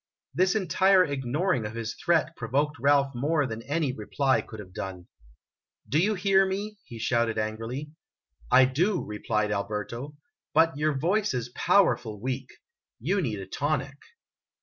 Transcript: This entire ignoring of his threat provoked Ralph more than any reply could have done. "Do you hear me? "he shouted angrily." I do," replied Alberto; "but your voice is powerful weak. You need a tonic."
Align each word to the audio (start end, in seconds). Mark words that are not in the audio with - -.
This 0.33 0.55
entire 0.55 1.03
ignoring 1.05 1.63
of 1.63 1.75
his 1.75 1.93
threat 1.93 2.35
provoked 2.35 2.79
Ralph 2.79 3.13
more 3.13 3.45
than 3.45 3.61
any 3.61 3.91
reply 3.93 4.41
could 4.41 4.59
have 4.59 4.73
done. 4.73 5.05
"Do 5.87 5.99
you 5.99 6.15
hear 6.15 6.43
me? 6.43 6.79
"he 6.85 6.97
shouted 6.97 7.37
angrily." 7.37 7.91
I 8.59 8.65
do," 8.65 9.05
replied 9.05 9.51
Alberto; 9.51 10.15
"but 10.55 10.75
your 10.75 10.97
voice 10.97 11.35
is 11.35 11.49
powerful 11.49 12.19
weak. 12.19 12.47
You 12.99 13.21
need 13.21 13.37
a 13.41 13.45
tonic." 13.45 13.99